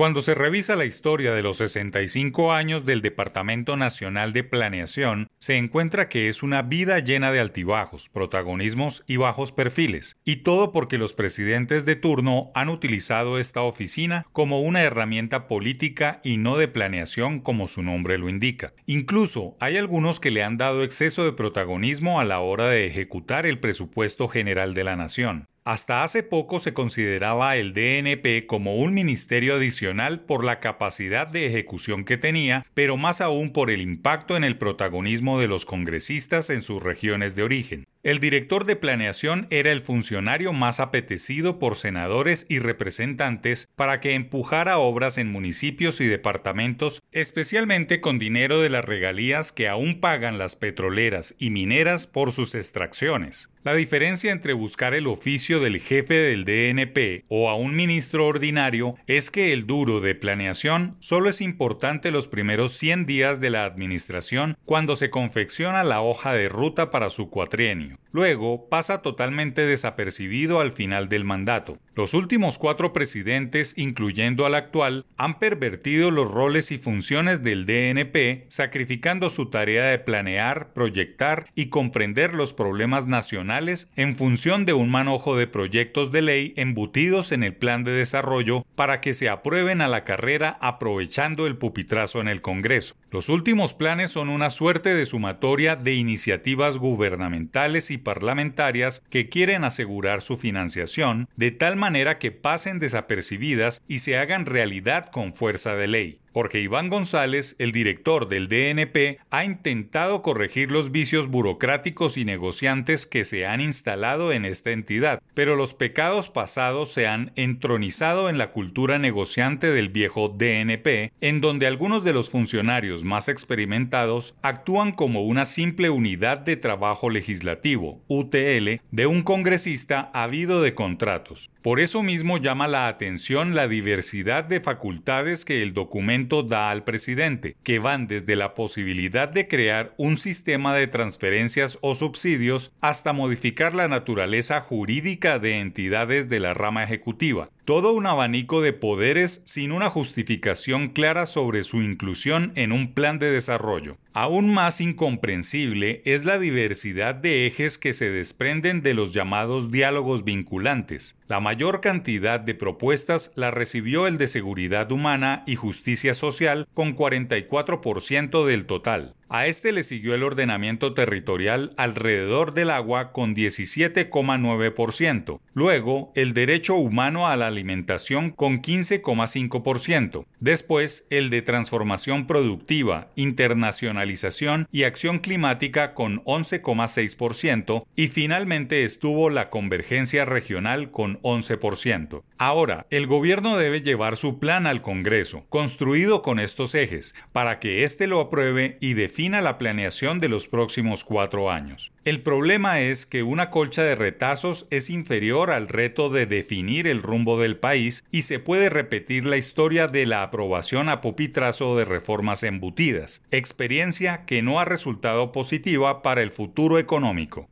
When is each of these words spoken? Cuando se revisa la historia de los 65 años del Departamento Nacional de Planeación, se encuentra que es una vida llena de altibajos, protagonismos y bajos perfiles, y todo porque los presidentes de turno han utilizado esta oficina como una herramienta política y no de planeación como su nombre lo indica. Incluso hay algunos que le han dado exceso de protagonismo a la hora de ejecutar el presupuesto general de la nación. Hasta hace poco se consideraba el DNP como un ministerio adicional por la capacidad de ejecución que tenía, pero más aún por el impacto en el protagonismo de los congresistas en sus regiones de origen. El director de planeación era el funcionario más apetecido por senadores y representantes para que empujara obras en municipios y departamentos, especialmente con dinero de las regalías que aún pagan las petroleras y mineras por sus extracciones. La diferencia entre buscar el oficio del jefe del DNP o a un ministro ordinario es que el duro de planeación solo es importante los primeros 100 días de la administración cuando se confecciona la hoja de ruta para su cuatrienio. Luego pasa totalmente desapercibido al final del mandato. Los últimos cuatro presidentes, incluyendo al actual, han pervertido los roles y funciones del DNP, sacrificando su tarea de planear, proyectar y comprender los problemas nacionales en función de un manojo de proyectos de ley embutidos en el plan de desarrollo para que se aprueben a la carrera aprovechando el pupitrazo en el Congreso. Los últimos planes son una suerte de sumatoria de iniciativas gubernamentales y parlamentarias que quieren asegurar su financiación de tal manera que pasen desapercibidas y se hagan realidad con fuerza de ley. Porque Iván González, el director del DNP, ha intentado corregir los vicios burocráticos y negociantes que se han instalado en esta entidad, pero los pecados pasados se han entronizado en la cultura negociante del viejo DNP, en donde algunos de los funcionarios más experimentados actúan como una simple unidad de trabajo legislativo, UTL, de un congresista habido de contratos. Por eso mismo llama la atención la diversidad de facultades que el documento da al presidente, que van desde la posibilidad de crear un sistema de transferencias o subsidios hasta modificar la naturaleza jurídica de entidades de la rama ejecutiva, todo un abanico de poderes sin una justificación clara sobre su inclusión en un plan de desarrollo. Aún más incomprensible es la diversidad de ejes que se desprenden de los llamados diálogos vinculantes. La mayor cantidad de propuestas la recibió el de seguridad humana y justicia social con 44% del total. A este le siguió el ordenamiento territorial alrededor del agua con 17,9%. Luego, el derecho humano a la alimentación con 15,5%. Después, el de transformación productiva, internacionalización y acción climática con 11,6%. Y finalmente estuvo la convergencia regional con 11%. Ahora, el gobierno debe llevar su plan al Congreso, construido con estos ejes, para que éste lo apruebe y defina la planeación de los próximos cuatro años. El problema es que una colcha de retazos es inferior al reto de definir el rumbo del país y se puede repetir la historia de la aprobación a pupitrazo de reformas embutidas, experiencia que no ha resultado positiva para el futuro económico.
Cuando 0.00 0.22
se 0.22 0.34
revisa 0.34 0.76
la 0.76 0.86
historia 0.86 1.34
de 1.34 1.42
los 1.42 1.58
65 1.58 2.54
años 2.54 2.86
del 2.86 3.02
Departamento 3.02 3.76
Nacional 3.76 4.32
de 4.32 4.42
Planeación, 4.42 5.28
se 5.36 5.58
encuentra 5.58 6.08
que 6.08 6.30
es 6.30 6.42
una 6.42 6.62
vida 6.62 7.00
llena 7.00 7.30
de 7.30 7.38
altibajos, 7.38 8.08
protagonismos 8.08 9.04
y 9.06 9.18
bajos 9.18 9.52
perfiles, 9.52 10.16
y 10.24 10.36
todo 10.36 10.72
porque 10.72 10.96
los 10.96 11.12
presidentes 11.12 11.84
de 11.84 11.96
turno 11.96 12.48
han 12.54 12.70
utilizado 12.70 13.38
esta 13.38 13.60
oficina 13.60 14.24
como 14.32 14.62
una 14.62 14.80
herramienta 14.80 15.46
política 15.46 16.22
y 16.24 16.38
no 16.38 16.56
de 16.56 16.68
planeación 16.68 17.38
como 17.38 17.68
su 17.68 17.82
nombre 17.82 18.16
lo 18.16 18.30
indica. 18.30 18.72
Incluso 18.86 19.58
hay 19.60 19.76
algunos 19.76 20.18
que 20.18 20.30
le 20.30 20.42
han 20.42 20.56
dado 20.56 20.82
exceso 20.82 21.26
de 21.26 21.34
protagonismo 21.34 22.20
a 22.20 22.24
la 22.24 22.40
hora 22.40 22.68
de 22.68 22.86
ejecutar 22.86 23.44
el 23.44 23.58
presupuesto 23.58 24.28
general 24.28 24.72
de 24.72 24.84
la 24.84 24.96
nación. 24.96 25.46
Hasta 25.64 26.02
hace 26.02 26.22
poco 26.22 26.58
se 26.58 26.72
consideraba 26.72 27.56
el 27.56 27.74
DNP 27.74 28.46
como 28.46 28.76
un 28.76 28.94
ministerio 28.94 29.56
adicional 29.56 30.20
por 30.20 30.42
la 30.42 30.58
capacidad 30.58 31.26
de 31.26 31.44
ejecución 31.44 32.04
que 32.04 32.16
tenía, 32.16 32.64
pero 32.72 32.96
más 32.96 33.20
aún 33.20 33.52
por 33.52 33.70
el 33.70 33.82
impacto 33.82 34.38
en 34.38 34.44
el 34.44 34.56
protagonismo 34.56 35.38
de 35.38 35.48
los 35.48 35.66
congresistas 35.66 36.48
en 36.48 36.62
sus 36.62 36.82
regiones 36.82 37.36
de 37.36 37.42
origen. 37.42 37.84
El 38.02 38.18
director 38.18 38.64
de 38.64 38.76
planeación 38.76 39.46
era 39.50 39.72
el 39.72 39.82
funcionario 39.82 40.54
más 40.54 40.80
apetecido 40.80 41.58
por 41.58 41.76
senadores 41.76 42.46
y 42.48 42.58
representantes 42.58 43.68
para 43.76 44.00
que 44.00 44.14
empujara 44.14 44.78
obras 44.78 45.18
en 45.18 45.30
municipios 45.30 46.00
y 46.00 46.06
departamentos, 46.06 47.02
especialmente 47.12 48.00
con 48.00 48.18
dinero 48.18 48.62
de 48.62 48.70
las 48.70 48.86
regalías 48.86 49.52
que 49.52 49.68
aún 49.68 50.00
pagan 50.00 50.38
las 50.38 50.56
petroleras 50.56 51.34
y 51.38 51.50
mineras 51.50 52.06
por 52.06 52.32
sus 52.32 52.54
extracciones. 52.54 53.50
La 53.62 53.74
diferencia 53.74 54.32
entre 54.32 54.54
buscar 54.54 54.94
el 54.94 55.06
oficio 55.06 55.60
del 55.60 55.78
jefe 55.80 56.14
del 56.14 56.46
DNP 56.46 57.26
o 57.28 57.50
a 57.50 57.56
un 57.56 57.76
ministro 57.76 58.26
ordinario 58.26 58.96
es 59.06 59.30
que 59.30 59.52
el 59.52 59.66
duro 59.66 60.00
de 60.00 60.14
planeación 60.14 60.96
solo 61.00 61.28
es 61.28 61.42
importante 61.42 62.10
los 62.10 62.26
primeros 62.26 62.72
100 62.72 63.04
días 63.04 63.40
de 63.42 63.50
la 63.50 63.66
administración 63.66 64.56
cuando 64.64 64.96
se 64.96 65.10
confecciona 65.10 65.84
la 65.84 66.00
hoja 66.00 66.32
de 66.32 66.48
ruta 66.48 66.90
para 66.90 67.10
su 67.10 67.28
cuatrienio. 67.28 67.89
Luego 68.12 68.68
pasa 68.68 69.02
totalmente 69.02 69.62
desapercibido 69.62 70.60
al 70.60 70.72
final 70.72 71.08
del 71.08 71.24
mandato. 71.24 71.74
Los 72.00 72.14
últimos 72.14 72.56
cuatro 72.56 72.94
presidentes, 72.94 73.74
incluyendo 73.76 74.46
al 74.46 74.54
actual, 74.54 75.04
han 75.18 75.38
pervertido 75.38 76.10
los 76.10 76.30
roles 76.30 76.72
y 76.72 76.78
funciones 76.78 77.42
del 77.42 77.66
DNP, 77.66 78.46
sacrificando 78.48 79.28
su 79.28 79.50
tarea 79.50 79.84
de 79.88 79.98
planear, 79.98 80.72
proyectar 80.72 81.44
y 81.54 81.66
comprender 81.66 82.32
los 82.32 82.54
problemas 82.54 83.06
nacionales 83.06 83.90
en 83.96 84.16
función 84.16 84.64
de 84.64 84.72
un 84.72 84.90
manojo 84.90 85.36
de 85.36 85.46
proyectos 85.46 86.10
de 86.10 86.22
ley 86.22 86.54
embutidos 86.56 87.32
en 87.32 87.44
el 87.44 87.54
plan 87.54 87.84
de 87.84 87.92
desarrollo 87.92 88.64
para 88.76 89.02
que 89.02 89.12
se 89.12 89.28
aprueben 89.28 89.82
a 89.82 89.88
la 89.88 90.04
carrera 90.04 90.56
aprovechando 90.62 91.46
el 91.46 91.58
pupitrazo 91.58 92.22
en 92.22 92.28
el 92.28 92.40
Congreso. 92.40 92.94
Los 93.10 93.28
últimos 93.28 93.74
planes 93.74 94.10
son 94.10 94.30
una 94.30 94.48
suerte 94.48 94.94
de 94.94 95.04
sumatoria 95.04 95.76
de 95.76 95.92
iniciativas 95.94 96.78
gubernamentales 96.78 97.90
y 97.90 97.98
parlamentarias 97.98 99.02
que 99.10 99.28
quieren 99.28 99.64
asegurar 99.64 100.22
su 100.22 100.38
financiación 100.38 101.28
de 101.36 101.50
tal 101.50 101.76
manera 101.76 101.89
que 102.18 102.30
pasen 102.30 102.78
desapercibidas 102.78 103.82
y 103.88 104.00
se 104.00 104.18
hagan 104.18 104.46
realidad 104.46 105.06
con 105.10 105.34
fuerza 105.34 105.74
de 105.74 105.88
ley. 105.88 106.20
Porque 106.32 106.60
Iván 106.60 106.88
González, 106.88 107.56
el 107.58 107.72
director 107.72 108.28
del 108.28 108.48
DNP, 108.48 109.18
ha 109.30 109.44
intentado 109.44 110.22
corregir 110.22 110.70
los 110.70 110.92
vicios 110.92 111.28
burocráticos 111.28 112.16
y 112.16 112.24
negociantes 112.24 113.06
que 113.06 113.24
se 113.24 113.46
han 113.46 113.60
instalado 113.60 114.32
en 114.32 114.44
esta 114.44 114.70
entidad, 114.70 115.20
pero 115.34 115.56
los 115.56 115.74
pecados 115.74 116.30
pasados 116.30 116.92
se 116.92 117.06
han 117.06 117.32
entronizado 117.34 118.28
en 118.28 118.38
la 118.38 118.52
cultura 118.52 118.98
negociante 118.98 119.68
del 119.68 119.88
viejo 119.88 120.28
DNP, 120.28 121.12
en 121.20 121.40
donde 121.40 121.66
algunos 121.66 122.04
de 122.04 122.12
los 122.12 122.30
funcionarios 122.30 123.02
más 123.02 123.28
experimentados 123.28 124.36
actúan 124.42 124.92
como 124.92 125.22
una 125.22 125.44
simple 125.44 125.90
unidad 125.90 126.38
de 126.38 126.56
trabajo 126.56 127.10
legislativo, 127.10 128.00
UTL, 128.08 128.80
de 128.90 129.06
un 129.06 129.22
congresista 129.22 130.10
habido 130.14 130.62
de 130.62 130.74
contratos. 130.74 131.50
Por 131.62 131.78
eso 131.78 132.02
mismo 132.02 132.38
llama 132.38 132.68
la 132.68 132.88
atención 132.88 133.54
la 133.54 133.68
diversidad 133.68 134.46
de 134.46 134.60
facultades 134.60 135.44
que 135.44 135.62
el 135.62 135.74
documento 135.74 136.19
da 136.28 136.70
al 136.70 136.84
presidente, 136.84 137.56
que 137.62 137.78
van 137.78 138.06
desde 138.06 138.36
la 138.36 138.54
posibilidad 138.54 139.28
de 139.28 139.48
crear 139.48 139.94
un 139.96 140.18
sistema 140.18 140.74
de 140.74 140.86
transferencias 140.86 141.78
o 141.80 141.94
subsidios 141.94 142.72
hasta 142.80 143.12
modificar 143.12 143.74
la 143.74 143.88
naturaleza 143.88 144.60
jurídica 144.60 145.38
de 145.38 145.58
entidades 145.58 146.28
de 146.28 146.40
la 146.40 146.54
rama 146.54 146.84
ejecutiva, 146.84 147.46
todo 147.70 147.92
un 147.92 148.04
abanico 148.06 148.62
de 148.62 148.72
poderes 148.72 149.42
sin 149.44 149.70
una 149.70 149.90
justificación 149.90 150.88
clara 150.88 151.24
sobre 151.24 151.62
su 151.62 151.82
inclusión 151.82 152.50
en 152.56 152.72
un 152.72 152.94
plan 152.94 153.20
de 153.20 153.30
desarrollo. 153.30 153.92
Aún 154.12 154.52
más 154.52 154.80
incomprensible 154.80 156.02
es 156.04 156.24
la 156.24 156.40
diversidad 156.40 157.14
de 157.14 157.46
ejes 157.46 157.78
que 157.78 157.92
se 157.92 158.10
desprenden 158.10 158.82
de 158.82 158.94
los 158.94 159.12
llamados 159.12 159.70
diálogos 159.70 160.24
vinculantes. 160.24 161.16
La 161.28 161.38
mayor 161.38 161.80
cantidad 161.80 162.40
de 162.40 162.56
propuestas 162.56 163.30
la 163.36 163.52
recibió 163.52 164.08
el 164.08 164.18
de 164.18 164.26
seguridad 164.26 164.90
humana 164.90 165.44
y 165.46 165.54
justicia 165.54 166.14
social 166.14 166.66
con 166.74 166.96
44% 166.96 168.46
del 168.46 168.66
total. 168.66 169.14
A 169.32 169.46
este 169.46 169.70
le 169.70 169.84
siguió 169.84 170.16
el 170.16 170.24
ordenamiento 170.24 170.92
territorial 170.92 171.70
alrededor 171.76 172.52
del 172.52 172.68
agua 172.68 173.12
con 173.12 173.36
17,9%. 173.36 175.40
Luego, 175.54 176.10
el 176.16 176.34
derecho 176.34 176.74
humano 176.74 177.28
a 177.28 177.36
la 177.36 177.46
alimentación 177.46 178.32
con 178.32 178.60
15,5%. 178.60 180.26
Después, 180.40 181.06
el 181.10 181.30
de 181.30 181.42
transformación 181.42 182.26
productiva, 182.26 183.12
internacionalización 183.14 184.66
y 184.72 184.82
acción 184.82 185.20
climática 185.20 185.94
con 185.94 186.24
11,6%. 186.24 187.84
Y 187.94 188.08
finalmente 188.08 188.84
estuvo 188.84 189.30
la 189.30 189.48
convergencia 189.48 190.24
regional 190.24 190.90
con 190.90 191.22
11%. 191.22 192.24
Ahora, 192.36 192.88
el 192.90 193.06
gobierno 193.06 193.58
debe 193.58 193.80
llevar 193.80 194.16
su 194.16 194.40
plan 194.40 194.66
al 194.66 194.82
Congreso, 194.82 195.46
construido 195.50 196.22
con 196.22 196.40
estos 196.40 196.74
ejes, 196.74 197.14
para 197.30 197.60
que 197.60 197.84
éste 197.84 198.08
lo 198.08 198.18
apruebe 198.18 198.76
y 198.80 198.94
defina 199.20 199.42
la 199.42 199.58
planeación 199.58 200.18
de 200.18 200.30
los 200.30 200.46
próximos 200.46 201.04
cuatro 201.04 201.50
años. 201.50 201.92
El 202.06 202.22
problema 202.22 202.80
es 202.80 203.04
que 203.04 203.22
una 203.22 203.50
colcha 203.50 203.82
de 203.82 203.94
retazos 203.94 204.66
es 204.70 204.88
inferior 204.88 205.50
al 205.50 205.68
reto 205.68 206.08
de 206.08 206.24
definir 206.24 206.86
el 206.86 207.02
rumbo 207.02 207.38
del 207.38 207.58
país 207.58 208.02
y 208.10 208.22
se 208.22 208.38
puede 208.38 208.70
repetir 208.70 209.26
la 209.26 209.36
historia 209.36 209.88
de 209.88 210.06
la 210.06 210.22
aprobación 210.22 210.88
a 210.88 211.02
pupitrazo 211.02 211.76
de 211.76 211.84
reformas 211.84 212.42
embutidas, 212.44 213.22
experiencia 213.30 214.24
que 214.24 214.40
no 214.40 214.58
ha 214.58 214.64
resultado 214.64 215.32
positiva 215.32 216.00
para 216.00 216.22
el 216.22 216.30
futuro 216.30 216.78
económico. 216.78 217.49